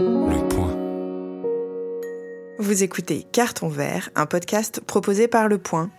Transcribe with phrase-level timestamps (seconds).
[0.00, 0.74] Le point.
[2.58, 5.90] Vous écoutez Carton Vert, un podcast proposé par Le Point.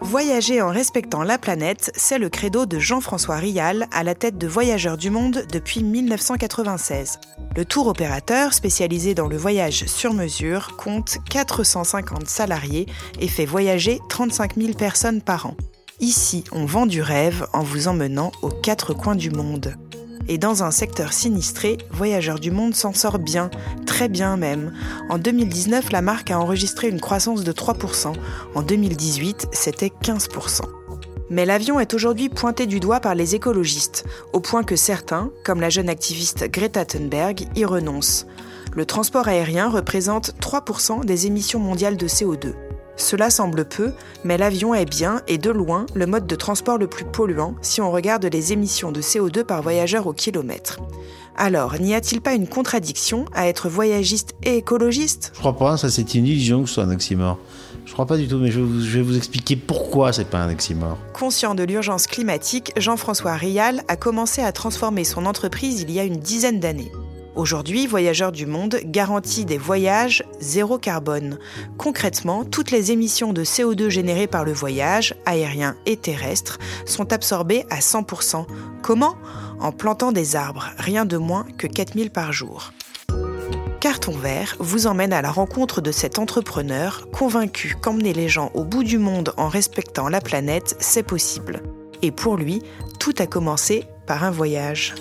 [0.00, 4.48] Voyager en respectant la planète, c'est le credo de Jean-François Rial à la tête de
[4.48, 7.20] Voyageurs du Monde depuis 1996.
[7.54, 12.86] Le tour opérateur, spécialisé dans le voyage sur mesure, compte 450 salariés
[13.20, 15.54] et fait voyager 35 000 personnes par an.
[16.00, 19.74] Ici, on vend du rêve en vous emmenant aux quatre coins du monde.
[20.28, 23.50] Et dans un secteur sinistré, Voyageurs du Monde s'en sort bien,
[23.84, 24.72] très bien même.
[25.08, 28.12] En 2019, la marque a enregistré une croissance de 3%.
[28.54, 30.60] En 2018, c'était 15%.
[31.30, 35.60] Mais l'avion est aujourd'hui pointé du doigt par les écologistes, au point que certains, comme
[35.60, 38.24] la jeune activiste Greta Thunberg, y renoncent.
[38.72, 42.54] Le transport aérien représente 3% des émissions mondiales de CO2.
[42.98, 43.92] Cela semble peu,
[44.24, 47.80] mais l'avion est bien et de loin le mode de transport le plus polluant si
[47.80, 50.80] on regarde les émissions de CO2 par voyageur au kilomètre.
[51.36, 55.30] Alors, n'y a-t-il pas une contradiction à être voyagiste et écologiste?
[55.34, 57.38] Je crois pas, ça c'est une illusion que ce soit un oxymore.
[57.86, 60.98] Je crois pas du tout, mais je vais vous, expliquer pourquoi c'est pas un oxymore.
[61.14, 66.04] Conscient de l'urgence climatique, Jean-François Rial a commencé à transformer son entreprise il y a
[66.04, 66.92] une dizaine d'années.
[67.38, 71.38] Aujourd'hui, Voyageurs du Monde garantit des voyages zéro carbone.
[71.76, 77.64] Concrètement, toutes les émissions de CO2 générées par le voyage, aérien et terrestre, sont absorbées
[77.70, 78.44] à 100%.
[78.82, 79.14] Comment?
[79.60, 82.72] En plantant des arbres, rien de moins que 4000 par jour.
[83.80, 88.64] Carton Vert vous emmène à la rencontre de cet entrepreneur convaincu qu'emmener les gens au
[88.64, 91.62] bout du monde en respectant la planète, c'est possible.
[92.02, 92.64] Et pour lui,
[92.98, 94.96] tout a commencé par un voyage.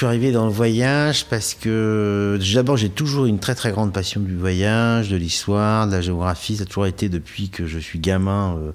[0.00, 4.22] Suis arrivé dans le voyage parce que d'abord j'ai toujours une très très grande passion
[4.22, 6.56] du voyage, de l'histoire, de la géographie.
[6.56, 8.72] Ça a toujours été depuis que je suis gamin euh,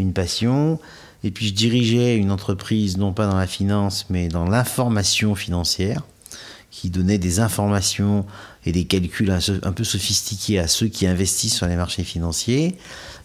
[0.00, 0.80] une passion.
[1.22, 6.02] Et puis je dirigeais une entreprise non pas dans la finance mais dans l'information financière
[6.72, 8.26] qui donnait des informations
[8.66, 12.74] et des calculs un peu sophistiqués à ceux qui investissent sur les marchés financiers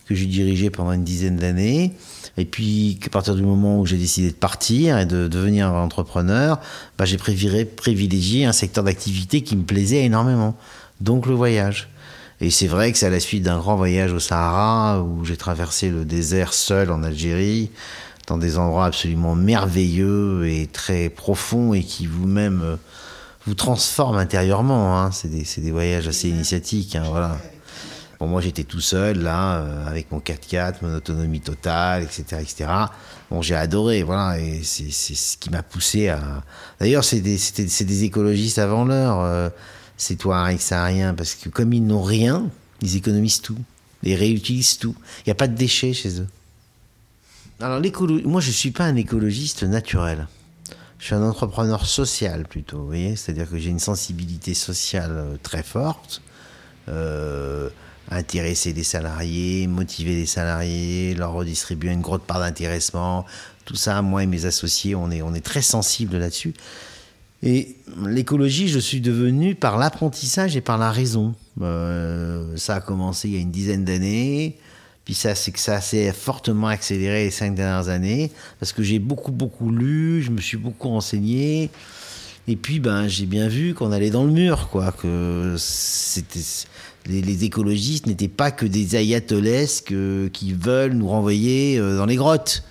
[0.09, 1.93] que j'ai dirigé pendant une dizaine d'années.
[2.37, 6.59] Et puis, à partir du moment où j'ai décidé de partir et de devenir entrepreneur,
[6.97, 10.55] bah, j'ai préféré privilégier un secteur d'activité qui me plaisait énormément,
[10.99, 11.89] donc le voyage.
[12.41, 15.37] Et c'est vrai que c'est à la suite d'un grand voyage au Sahara où j'ai
[15.37, 17.69] traversé le désert seul en Algérie,
[18.25, 22.75] dans des endroits absolument merveilleux et très profonds et qui vous-même euh,
[23.45, 24.97] vous transforment intérieurement.
[24.97, 25.11] Hein.
[25.11, 26.95] C'est des, des, voyages assez initiatiques.
[26.95, 27.37] Hein, voilà.
[28.21, 32.69] Moi, j'étais tout seul, là, euh, avec mon 4x4, mon autonomie totale, etc., etc.
[33.31, 36.43] Bon, j'ai adoré, voilà, et c'est ce qui m'a poussé à...
[36.81, 39.49] D'ailleurs, c'est des, écologistes avant l'heure, euh,
[39.95, 42.49] c'est toi, ça, rien, parce que comme ils n'ont rien,
[42.81, 43.57] ils économisent tout,
[44.03, 44.95] ils réutilisent tout.
[45.19, 46.27] Il n'y a pas de déchets chez eux.
[47.61, 47.81] Alors,
[48.25, 50.27] moi, je ne suis pas un écologiste naturel.
[50.99, 55.35] Je suis un entrepreneur social plutôt, vous voyez C'est-à-dire que j'ai une sensibilité sociale euh,
[55.41, 56.21] très forte.
[56.89, 57.69] Euh,
[58.09, 63.25] intéresser les salariés, motiver les salariés, leur redistribuer une grosse part d'intéressement.
[63.65, 66.53] Tout ça, moi et mes associés, on est, on est très sensibles là-dessus.
[67.41, 71.35] Et l'écologie, je suis devenu par l'apprentissage et par la raison.
[71.61, 74.57] Euh, ça a commencé il y a une dizaine d'années.
[75.05, 79.71] Puis ça, ça s'est fortement accéléré les cinq dernières années parce que j'ai beaucoup, beaucoup
[79.71, 81.69] lu, je me suis beaucoup renseigné.
[82.49, 84.91] Et puis, ben, j'ai bien vu qu'on allait dans le mur, quoi.
[84.91, 86.39] Que c'était
[87.05, 89.83] les, écologistes n'étaient pas que des ayatollahs
[90.33, 92.63] qui veulent nous renvoyer euh, dans les grottes.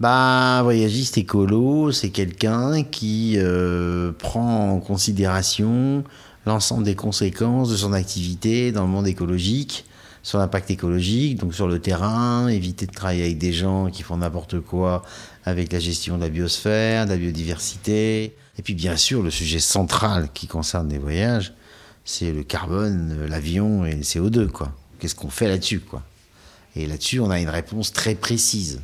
[0.00, 6.04] Un voyagiste écolo, c'est quelqu'un qui euh, prend en considération
[6.46, 9.84] l'ensemble des conséquences de son activité dans le monde écologique,
[10.22, 14.18] sur l'impact écologique, donc sur le terrain, éviter de travailler avec des gens qui font
[14.18, 15.02] n'importe quoi
[15.44, 18.34] avec la gestion de la biosphère, de la biodiversité.
[18.58, 21.54] Et puis bien sûr, le sujet central qui concerne les voyages,
[22.04, 24.72] c'est le carbone, l'avion et le CO2, quoi.
[24.98, 26.02] Qu'est-ce qu'on fait là-dessus, quoi?
[26.74, 28.80] Et là-dessus, on a une réponse très précise.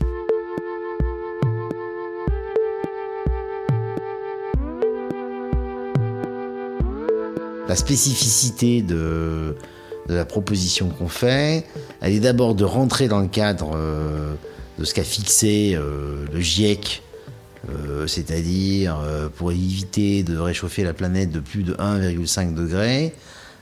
[7.67, 9.57] La spécificité de,
[10.09, 11.65] la proposition qu'on fait,
[12.01, 14.35] elle est d'abord de rentrer dans le cadre euh,
[14.79, 17.03] de ce qu'a fixé euh, le GIEC
[17.71, 18.99] euh, c'est-à-dire
[19.37, 23.15] pour éviter de réchauffer la planète de plus de 1,5 degré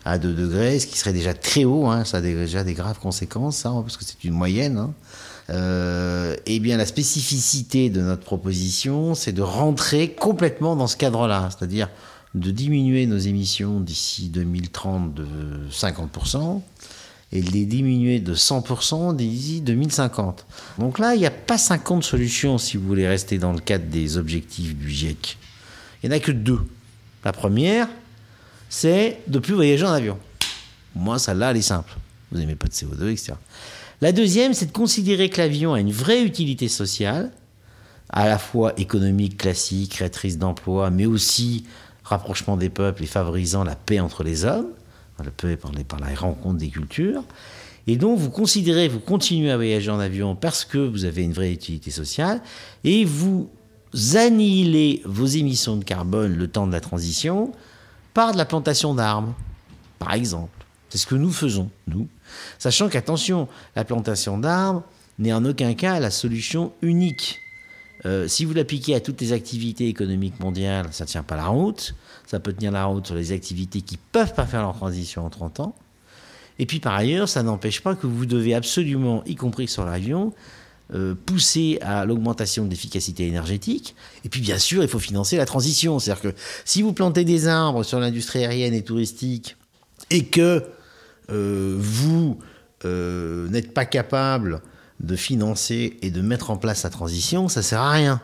[0.05, 2.99] à 2 degrés, ce qui serait déjà très haut, hein, ça a déjà des graves
[2.99, 4.77] conséquences, hein, parce que c'est une moyenne.
[4.77, 4.93] Hein.
[6.47, 11.89] Eh bien, la spécificité de notre proposition, c'est de rentrer complètement dans ce cadre-là, c'est-à-dire
[12.35, 15.27] de diminuer nos émissions d'ici 2030 de
[15.71, 16.63] 50%,
[17.33, 20.47] et de les diminuer de 100% d'ici 2050.
[20.79, 23.87] Donc là, il n'y a pas 50 solutions si vous voulez rester dans le cadre
[23.87, 25.39] des objectifs du GIEC.
[26.03, 26.61] Il n'y en a que deux.
[27.25, 27.89] La première,
[28.69, 30.19] c'est de plus voyager en avion.
[30.95, 31.95] Moi, celle-là, elle est simple.
[32.31, 33.33] Vous n'aimez pas de CO2, etc.
[34.03, 37.31] La deuxième, c'est de considérer que l'avion a une vraie utilité sociale,
[38.11, 41.65] à la fois économique, classique, créatrice d'emplois, mais aussi
[42.13, 44.69] rapprochement des peuples et favorisant la paix entre les hommes,
[45.23, 47.23] la paix par, par la rencontre des cultures.
[47.87, 51.33] Et donc, vous considérez, vous continuez à voyager en avion parce que vous avez une
[51.33, 52.41] vraie utilité sociale,
[52.85, 53.51] et vous
[54.15, 57.53] annihilez vos émissions de carbone le temps de la transition
[58.15, 59.35] par de la plantation d'arbres,
[59.99, 60.65] par exemple.
[60.91, 62.07] C'est ce que nous faisons, nous.
[62.59, 64.83] Sachant qu'attention, la plantation d'arbres
[65.19, 67.42] n'est en aucun cas la solution unique.
[68.05, 71.47] Euh, si vous l'appliquez à toutes les activités économiques mondiales, ça ne tient pas la
[71.47, 71.95] route.
[72.27, 75.25] Ça peut tenir la route sur les activités qui ne peuvent pas faire leur transition
[75.25, 75.75] en 30 ans.
[76.59, 80.33] Et puis par ailleurs, ça n'empêche pas que vous devez absolument, y compris sur l'avion,
[80.95, 83.95] euh, pousser à l'augmentation de l'efficacité énergétique.
[84.25, 85.99] Et puis bien sûr, il faut financer la transition.
[85.99, 89.57] C'est-à-dire que si vous plantez des arbres sur l'industrie aérienne et touristique
[90.11, 90.65] et que
[91.31, 92.39] euh, vous
[92.85, 94.61] n'êtes pas capable
[95.03, 98.21] de financer et de mettre en place la transition, ça sert à rien.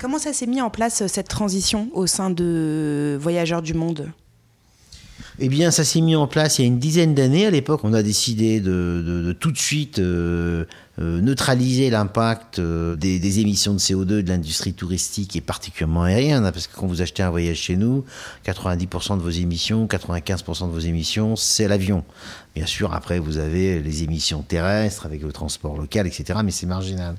[0.00, 4.10] Comment ça s'est mis en place cette transition au sein de Voyageurs du Monde?
[5.38, 7.46] Eh bien, ça s'est mis en place il y a une dizaine d'années.
[7.46, 10.64] À l'époque, on a décidé de, tout de suite euh,
[10.98, 16.44] euh, neutraliser l'impact euh, des, émissions de CO2 de l'industrie touristique et particulièrement aérienne.
[16.44, 18.04] Hein, parce que quand vous achetez un voyage chez nous,
[18.44, 22.04] 90% de vos émissions, 95% de vos émissions, c'est l'avion.
[22.54, 26.40] Bien sûr, après, vous avez les émissions terrestres avec le transport local, etc.
[26.44, 27.16] Mais c'est marginal.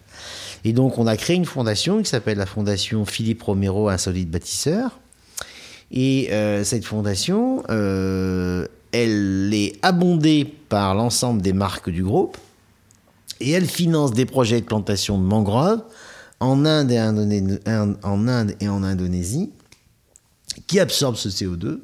[0.65, 4.99] Et donc, on a créé une fondation qui s'appelle la Fondation Philippe Romero Insolite Bâtisseur
[5.93, 12.37] et euh, cette fondation, euh, elle est abondée par l'ensemble des marques du groupe
[13.39, 15.83] et elle finance des projets de plantation de mangroves
[16.39, 19.51] en Inde et, en, Indonésie
[20.65, 21.79] qui absorbent ce CO2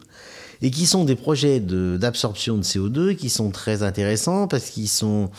[0.63, 5.29] et qui sont des projets d'absorption de, CO2 qui sont très intéressants parce qu'ils sont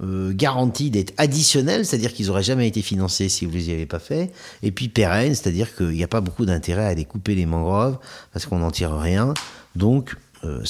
[0.00, 3.72] euh, garantie d'être additionnels, c'est-à-dire qu'ils n'auraient jamais été financés si vous ne les y
[3.72, 7.04] avez pas fait, et puis pérennes, c'est-à-dire qu'il n'y a pas beaucoup d'intérêt à aller
[7.04, 7.98] couper les mangroves
[8.32, 9.34] parce qu'on n'en tire rien.
[9.74, 10.62] Donc, euh,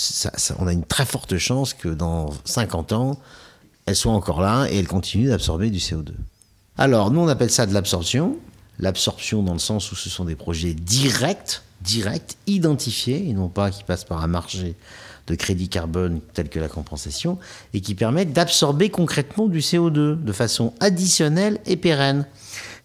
[0.59, 3.21] on a une très forte chance que dans 50 ans,
[3.85, 6.13] elles soient encore là et elles continuent d'absorber du CO2.
[6.79, 8.39] Alors, nous, on appelle ça de l'absorption.
[8.79, 13.71] L'absorption dans le sens où ce sont des projets directs, directs, identifiés, et non pas
[13.71, 14.77] qui passent par un marché
[15.29, 17.39] de crédit carbone tels que la compensation
[17.75, 22.27] et qui permettent d'absorber concrètement du CO2 de façon additionnelle et pérenne.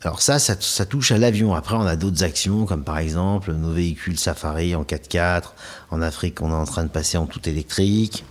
[0.04, 1.54] Alors ça, ça, ça touche à l'avion.
[1.54, 5.54] Après, on a d'autres actions, comme par exemple nos véhicules Safari en 4x4.
[5.92, 8.26] En Afrique, on est en train de passer en tout électrique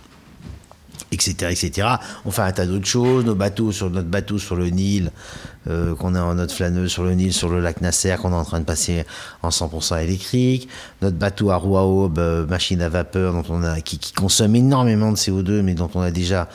[1.13, 1.87] etc., etc.
[2.25, 3.25] On fait un tas d'autres choses.
[3.25, 5.11] Nos bateaux sur notre bateau sur le Nil,
[5.67, 8.35] euh, qu'on a en notre flâneuse sur le Nil, sur le lac Nasser, qu'on est
[8.35, 9.05] en train de passer
[9.41, 10.67] en 100% électrique.
[11.01, 14.55] Notre bateau à roue à aube, euh, machine à vapeur, dont on a, qui, consomme
[14.55, 16.49] énormément de CO2, mais dont on a déjà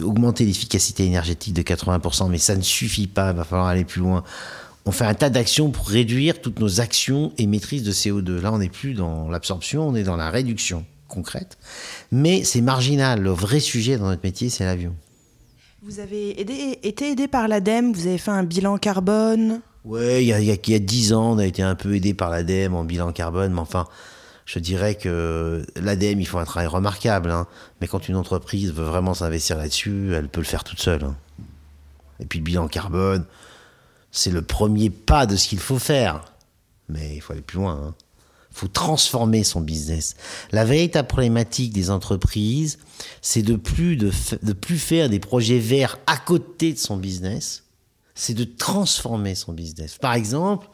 [0.00, 3.30] augmenté l'efficacité énergétique de 80%, mais ça ne suffit pas.
[3.30, 4.24] Il va falloir aller plus loin.
[4.86, 8.42] On fait un tas d'actions pour réduire toutes nos actions et maîtrise de CO2.
[8.42, 10.84] Là, on n'est plus dans l'absorption, on est dans la réduction
[11.14, 11.56] concrète.
[12.12, 13.22] Mais c'est marginal.
[13.22, 14.94] Le vrai sujet dans notre métier, c'est l'avion.
[15.82, 19.60] Vous avez été aidé par l'ADEME, vous avez fait un bilan carbone?
[19.84, 22.74] Oui, il y a, il 10 ans, on a été un peu aidé par l'ADEME
[22.74, 23.86] en bilan carbone, mais enfin,
[24.46, 27.30] je dirais que l'ADEME, il faut un travail remarquable.
[27.30, 27.46] Hein.
[27.80, 31.04] Mais quand une entreprise veut vraiment s'investir là-dessus, elle peut le faire toute seule.
[31.04, 31.16] Hein.
[32.18, 33.26] Et puis le bilan carbone,
[34.10, 36.32] c'est le premier pas de ce qu'il faut faire.
[36.88, 37.88] Mais il faut aller plus loin.
[37.88, 37.94] Hein
[38.54, 40.14] faut transformer son business.
[40.52, 42.78] La véritable problématique des entreprises,
[43.20, 47.64] c'est de plus de, de plus faire des projets verts à côté de son business,
[48.14, 49.98] c'est de transformer son business.
[50.00, 50.68] Par exemple,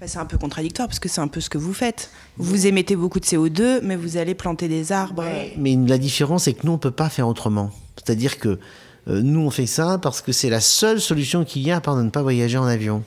[0.00, 2.10] bah, c'est un peu contradictoire parce que c'est un peu ce que vous faites.
[2.36, 5.24] Vous émettez beaucoup de CO2, mais vous allez planter des arbres.
[5.56, 7.70] mais la différence, c'est que nous, on ne peut pas faire autrement.
[7.96, 8.60] C'est-à-dire que
[9.08, 11.80] euh, nous, on fait ça parce que c'est la seule solution qu'il y a à
[11.80, 13.02] part de ne pas voyager en avion.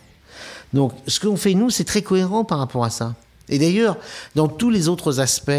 [0.73, 3.15] Donc, ce qu'on fait, nous, c'est très cohérent par rapport à ça.
[3.49, 3.97] Et d'ailleurs,
[4.35, 5.51] dans tous les autres aspects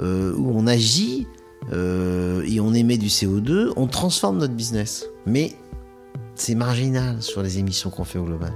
[0.00, 1.26] euh, où on agit
[1.72, 5.06] euh, et on émet du CO2, on transforme notre business.
[5.26, 5.54] Mais
[6.34, 8.52] c'est marginal sur les émissions qu'on fait au global.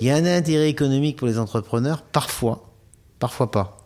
[0.00, 2.70] Il y a un intérêt économique pour les entrepreneurs, parfois,
[3.18, 3.76] parfois pas.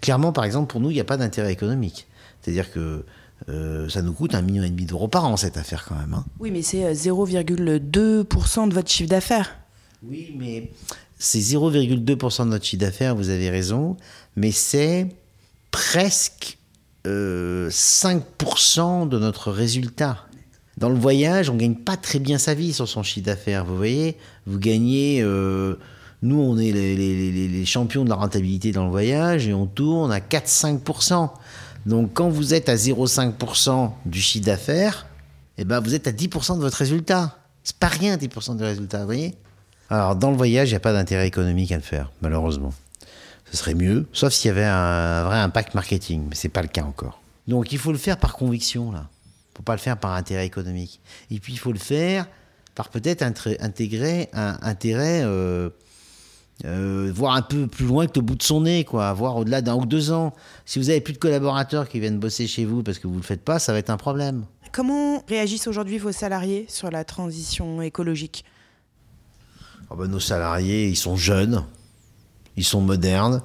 [0.00, 2.08] Clairement, par exemple, pour nous, il n'y a pas d'intérêt économique.
[2.40, 3.04] C'est-à-dire que
[3.48, 6.14] euh, ça nous coûte un million et demi d'euros par an cette affaire quand même.
[6.14, 6.24] Hein.
[6.40, 9.56] Oui, mais c'est 0,2% euh, de votre chiffre d'affaires.
[10.02, 10.70] Oui, mais
[11.18, 13.96] c'est 0,2% de notre chiffre d'affaires, vous avez raison,
[14.36, 15.08] mais c'est
[15.70, 16.58] presque
[17.04, 20.26] 5% euh, de notre résultat.
[20.76, 23.64] Dans le voyage, on gagne pas très bien sa vie sur son chiffre d'affaires.
[23.64, 25.20] Vous voyez, vous gagnez.
[25.22, 25.76] Euh,
[26.22, 30.20] nous, on est les, champions de la rentabilité dans le voyage et on tourne à
[30.20, 31.30] 4-5%.
[31.86, 35.06] Donc, quand vous êtes à 0,5% du chiffre d'affaires,
[35.58, 37.38] eh ben, vous êtes à 10% de votre résultat.
[37.62, 39.34] C'est pas rien, 10% de résultat, vous voyez?
[39.90, 42.72] Alors, dans le voyage, il n'y a pas d'intérêt économique à le faire, malheureusement.
[43.50, 46.68] Ce serait mieux, sauf s'il y avait un vrai impact marketing, mais c'est pas le
[46.68, 47.20] cas encore.
[47.46, 49.06] Donc, il faut le faire par conviction, là
[49.56, 51.00] faut pas le faire par intérêt économique.
[51.30, 52.26] Et puis il faut le faire
[52.74, 55.70] par peut-être intégrer un intérêt, euh,
[56.64, 59.60] euh, voir un peu plus loin que le bout de son nez, quoi, voir au-delà
[59.60, 60.32] d'un ou deux ans.
[60.64, 63.22] Si vous avez plus de collaborateurs qui viennent bosser chez vous parce que vous le
[63.22, 64.44] faites pas, ça va être un problème.
[64.72, 68.44] Comment réagissent aujourd'hui vos salariés sur la transition écologique?
[69.90, 71.64] Oh ben, Nos salariés, ils sont jeunes,
[72.56, 73.42] ils sont modernes,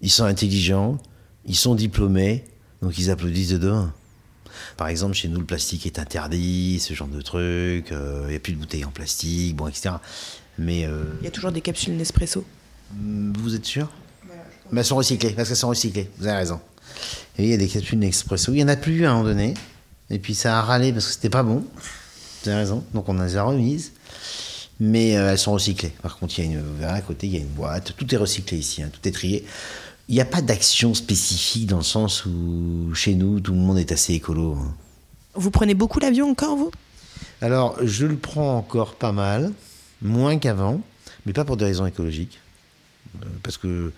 [0.00, 0.98] ils sont intelligents,
[1.46, 2.44] ils sont diplômés,
[2.82, 3.92] donc ils applaudissent de demain.
[4.76, 7.92] Par exemple, chez nous, le plastique est interdit, ce genre de truc.
[7.92, 9.96] Euh, il n'y a plus de bouteilles en plastique, bon, etc.
[10.58, 12.44] Mais euh, il y a toujours des capsules Nespresso.
[12.92, 13.88] Mm, vous êtes sûr
[14.72, 16.10] Mais elles sont recyclées, parce qu'elles sont recyclées.
[16.18, 16.60] Vous avez raison.
[17.38, 18.52] Et il y a des capsules Nespresso.
[18.52, 19.54] Il n'y en a plus à un moment donné.
[20.10, 21.64] Et puis ça a râlé parce que c'était pas bon.
[22.42, 22.84] Vous avez raison.
[22.92, 23.92] Donc on les a remises.
[24.80, 25.92] Mais euh, elles sont recyclées.
[26.02, 27.94] Par contre, il y a une, vous verrez à côté, il y a une boîte.
[27.96, 28.82] Tout est recyclé ici.
[28.82, 28.90] Hein.
[28.92, 29.44] tout est trié.
[30.08, 33.78] Il n'y a pas d'action spécifique dans le sens où chez nous, tout le monde
[33.78, 34.54] est assez écolo.
[34.54, 34.74] Hein.
[35.34, 36.70] Vous prenez beaucoup l'avion encore, vous?
[37.42, 39.52] Alors, je le prends encore pas mal,
[40.02, 40.80] moins qu'avant,
[41.26, 42.38] mais pas pour des raisons écologiques.
[43.22, 43.92] Euh, parce que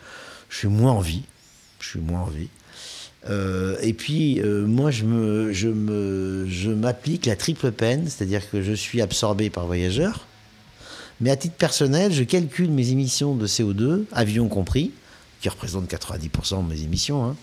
[0.49, 1.23] je suis moins en vie.
[1.80, 2.49] Je suis moins en vie.
[3.28, 8.49] Euh, et puis, euh, moi, je, me, je, me, je m'applique la triple peine, c'est-à-dire
[8.50, 10.26] que je suis absorbé par voyageurs.
[11.21, 14.92] Mais à titre personnel, je calcule mes émissions de CO2, avion compris,
[15.42, 17.25] qui représente 90% de mes émissions.
[17.25, 17.37] Hein.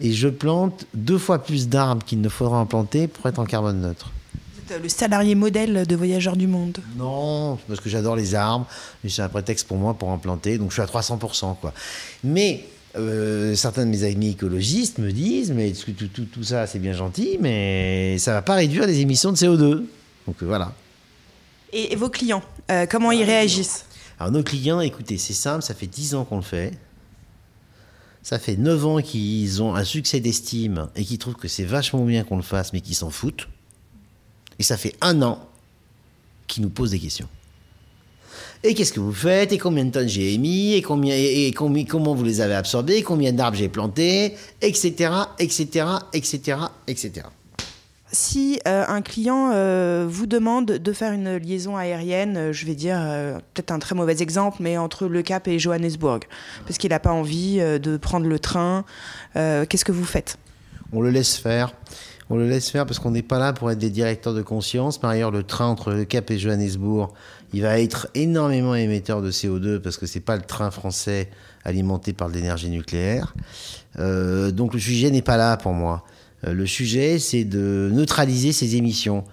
[0.00, 3.44] et je plante deux fois plus d'arbres qu'il ne faudra en planter pour être en
[3.44, 4.10] carbone neutre.
[4.70, 8.66] Êtes le salarié modèle de Voyageurs du Monde Non, parce que j'adore les arbres,
[9.02, 11.56] mais c'est un prétexte pour moi pour en planter, donc je suis à 300%.
[11.60, 11.72] Quoi.
[12.24, 12.64] Mais
[12.96, 16.92] euh, certains de mes amis écologistes me disent mais tout, tout, tout ça c'est bien
[16.92, 19.84] gentil, mais ça va pas réduire les émissions de CO2.
[20.26, 20.72] Donc euh, voilà.
[21.72, 23.86] Et, vos clients, euh, comment ils réagissent?
[24.18, 26.72] Alors nos clients, écoutez, c'est simple, ça fait 10 ans qu'on le fait.
[28.22, 32.04] Ça fait 9 ans qu'ils ont un succès d'estime et qu'ils trouvent que c'est vachement
[32.04, 33.48] bien qu'on le fasse, mais qu'ils s'en foutent.
[34.60, 35.40] Et ça fait un an
[36.46, 37.26] qu'ils nous posent des questions.
[38.62, 39.52] Et qu'est-ce que vous faites?
[39.52, 40.74] Et combien de tonnes j'ai émis?
[40.74, 44.36] Et, combien, et, comment vous les avez absorbés Combien d'arbres j'ai plantés?
[44.60, 45.10] Etc.
[45.38, 45.86] Etc.
[46.12, 46.56] Etc.
[46.86, 47.22] Etc
[48.12, 52.74] si euh, un client euh, vous demande de faire une liaison aérienne, euh, je vais
[52.74, 52.98] dire
[53.54, 56.20] peut-être un très mauvais exemple, mais entre Le Cap et Johannesburg,
[56.66, 58.84] parce qu'il n'a pas envie de prendre le train,
[59.34, 60.38] qu'est-ce que vous faites?
[60.92, 61.72] On le laisse faire.
[62.30, 64.98] On le laisse faire parce qu'on n'est pas là pour être des directeurs de conscience.
[64.98, 67.12] Par ailleurs, le train entre Le Cap et Johannesburg,
[67.52, 71.28] il va être énormément émetteur de CO2 parce que c'est pas le train français
[71.64, 73.34] alimenté par l'énergie nucléaire.
[73.98, 76.04] donc le sujet n'est pas là pour moi.
[76.46, 79.24] Euh, le sujet, c'est de neutraliser ces émissions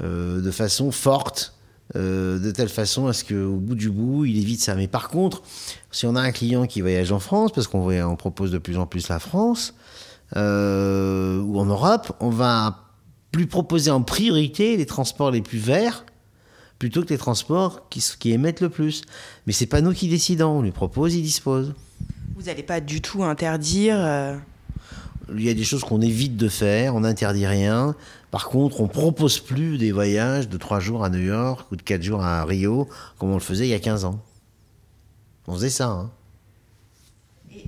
[0.00, 1.54] euh, de façon forte,
[1.96, 4.74] euh, de telle façon à ce qu'au bout du bout, il évite ça.
[4.74, 5.42] Mais par contre,
[5.90, 8.86] si on a un client qui voyage en France, parce qu'on propose de plus en
[8.86, 9.74] plus la France,
[10.36, 12.86] ou en Europe, on va
[13.32, 16.04] plus proposer en priorité les transports les plus verts
[16.78, 19.02] plutôt que les transports qui, qui émettent le plus.
[19.46, 21.74] Mais c'est pas nous qui décidons, on lui propose, il dispose.
[22.34, 24.40] Vous n'allez pas du tout interdire
[25.36, 27.94] il y a des choses qu'on évite de faire, on n'interdit rien.
[28.30, 31.82] Par contre, on propose plus des voyages de trois jours à New York ou de
[31.82, 34.20] quatre jours à Rio, comme on le faisait il y a 15 ans.
[35.46, 35.88] On faisait ça.
[35.88, 36.10] Hein.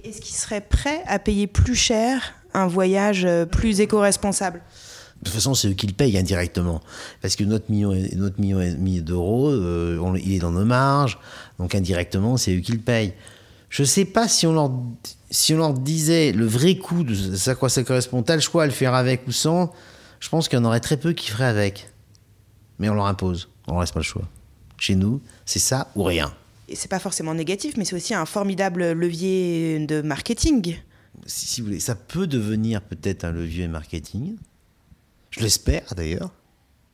[0.04, 4.62] Est-ce qu'ils seraient prêts à payer plus cher un voyage euh, plus éco-responsable
[5.22, 6.80] de toute façon, c'est eux qui le payent indirectement.
[7.20, 11.16] Parce que notre million, notre million et demi d'euros, euh, il est dans nos marges.
[11.60, 13.14] Donc indirectement, c'est eux qui le payent.
[13.68, 14.72] Je ne sais pas si on, leur,
[15.30, 18.64] si on leur disait le vrai coût de ça, quoi ça correspond, t'as le choix
[18.64, 19.72] à le faire avec ou sans.
[20.18, 21.88] Je pense qu'il y en aurait très peu qui feraient avec.
[22.80, 24.28] Mais on leur impose, on ne laisse pas le choix.
[24.76, 26.34] Chez nous, c'est ça ou rien.
[26.68, 30.78] Et c'est pas forcément négatif, mais c'est aussi un formidable levier de marketing.
[31.26, 34.36] Si, vous voulez, ça peut devenir peut-être un levier marketing.
[35.30, 36.30] Je l'espère d'ailleurs.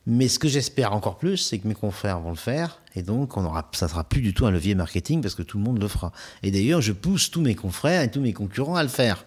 [0.05, 3.37] Mais ce que j'espère encore plus, c'est que mes confrères vont le faire, et donc
[3.37, 5.79] on aura, ça sera plus du tout un levier marketing parce que tout le monde
[5.79, 6.11] le fera.
[6.41, 9.25] Et d'ailleurs, je pousse tous mes confrères et tous mes concurrents à le faire.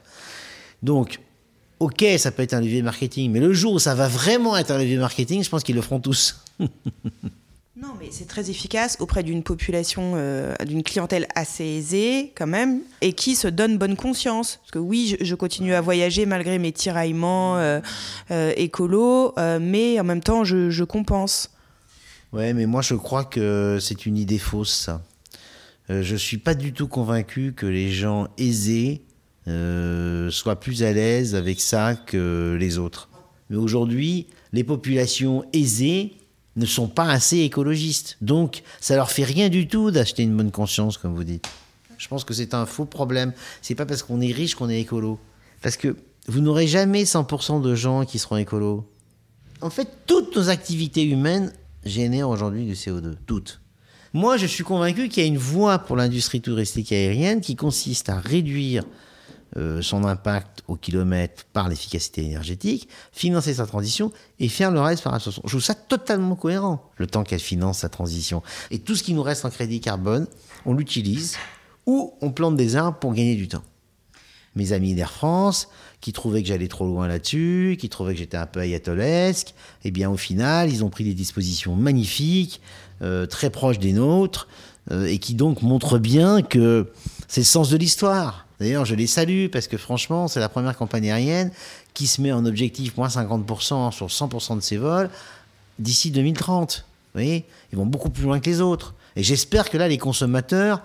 [0.83, 1.21] Donc,
[1.79, 4.73] ok, ça peut être un levier marketing, mais le jour où ça va vraiment être
[4.73, 6.43] un levier marketing, je pense qu'ils le feront tous.
[7.75, 12.83] Non, mais c'est très efficace auprès d'une population, euh, d'une clientèle assez aisée quand même,
[13.01, 14.57] et qui se donne bonne conscience.
[14.57, 17.81] Parce que oui, je, continue à voyager malgré mes tiraillements euh,
[18.31, 21.51] euh, écolos, mais en même temps, je, je, compense.
[22.35, 25.03] Ouais, mais moi je crois que c'est une idée fausse, ça.
[25.89, 29.03] je suis pas du tout convaincu que les gens aisés
[29.47, 33.09] soient plus à l'aise avec ça que les autres.
[33.49, 36.17] Mais aujourd'hui, les populations aisées
[36.57, 38.17] ne sont pas assez écologistes.
[38.21, 41.49] Donc, ça leur fait rien du tout d'acheter une bonne conscience, comme vous dites.
[41.99, 43.33] Je pense que c'est un faux problème.
[43.63, 45.19] C'est pas parce qu'on est riche qu'on est écolo.
[45.63, 48.85] Parce que vous n'aurez jamais 100% de gens qui seront écolos.
[49.61, 51.53] En fait, toutes nos activités humaines
[51.85, 53.15] génèrent aujourd'hui du CO2.
[53.27, 53.61] Toutes.
[54.13, 58.09] Moi, je suis convaincu qu'il y a une voie pour l'industrie touristique aérienne qui consiste
[58.09, 58.85] à réduire
[59.57, 65.03] euh, son impact au kilomètre par l'efficacité énergétique, financer sa transition et faire le reste
[65.05, 65.43] par association.
[65.45, 68.43] Je trouve ça totalement cohérent, le temps qu'elle finance sa transition.
[68.71, 70.27] Et tout ce qui nous reste en crédit carbone,
[70.65, 71.37] on l'utilise
[71.87, 73.63] ou on plante des arbres pour gagner du temps.
[74.55, 75.69] Mes amis d'Air France,
[76.01, 79.55] qui trouvaient que j'allais trop loin là-dessus, qui trouvaient que j'étais un peu ayatolesque,
[79.85, 82.61] eh bien au final, ils ont pris des dispositions magnifiques,
[83.03, 84.49] euh, très proches des nôtres,
[84.91, 86.91] euh, et qui donc montrent bien que
[87.29, 88.47] c'est le sens de l'histoire.
[88.63, 91.51] D'ailleurs, je les salue parce que franchement, c'est la première compagnie aérienne
[91.95, 95.11] qui se met en objectif moins 50% sur 100% de ses vols
[95.81, 96.85] d'ici 2030.
[96.87, 97.45] Vous voyez?
[97.73, 98.95] Ils vont beaucoup plus loin que les autres.
[99.17, 100.81] Et j'espère que là, les consommateurs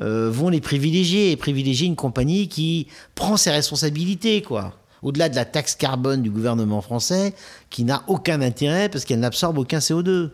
[0.00, 4.78] euh, vont les privilégier et privilégier une compagnie qui prend ses responsabilités, quoi.
[5.00, 7.34] Au-delà de la taxe carbone du gouvernement français,
[7.70, 10.32] qui n'a aucun intérêt parce qu'elle n'absorbe aucun CO2.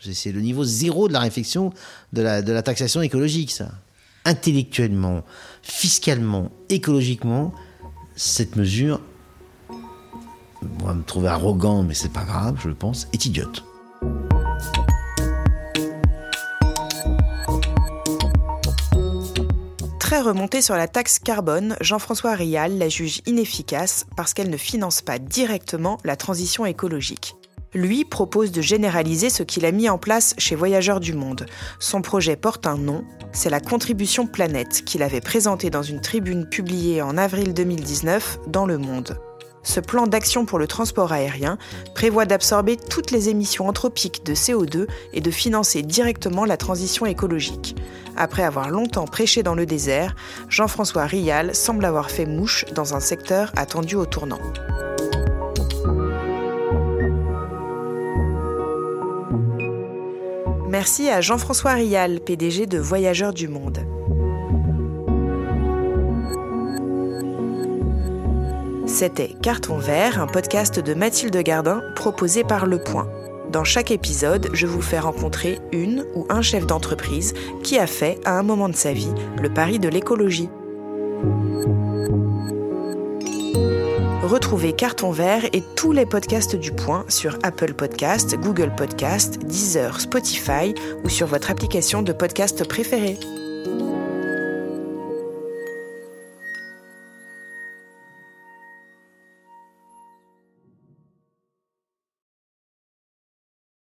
[0.00, 1.70] C'est le niveau zéro de la réflexion
[2.14, 3.68] de la, de la taxation écologique, ça
[4.24, 5.22] intellectuellement,
[5.62, 7.52] fiscalement, écologiquement,
[8.16, 9.00] cette mesure,
[10.80, 13.64] on va me trouver arrogant, mais c'est pas grave, je le pense, est idiote.
[19.98, 25.02] Très remonté sur la taxe carbone, Jean-François Rial la juge inefficace parce qu'elle ne finance
[25.02, 27.36] pas directement la transition écologique.
[27.72, 31.46] Lui propose de généraliser ce qu'il a mis en place chez Voyageurs du Monde.
[31.78, 36.48] Son projet porte un nom, c'est la contribution planète qu'il avait présentée dans une tribune
[36.48, 39.20] publiée en avril 2019 dans Le Monde.
[39.62, 41.58] Ce plan d'action pour le transport aérien
[41.94, 47.76] prévoit d'absorber toutes les émissions anthropiques de CO2 et de financer directement la transition écologique.
[48.16, 50.16] Après avoir longtemps prêché dans le désert,
[50.48, 54.40] Jean-François Rial semble avoir fait mouche dans un secteur attendu au tournant.
[60.70, 63.80] Merci à Jean-François Rial, PDG de Voyageurs du Monde.
[68.86, 73.08] C'était Carton Vert, un podcast de Mathilde Gardin proposé par Le Point.
[73.50, 78.20] Dans chaque épisode, je vous fais rencontrer une ou un chef d'entreprise qui a fait,
[78.24, 80.50] à un moment de sa vie, le pari de l'écologie.
[84.30, 90.00] Retrouvez Carton Vert et tous les podcasts du Point sur Apple Podcast, Google Podcast, Deezer,
[90.00, 93.18] Spotify ou sur votre application de podcast préférée.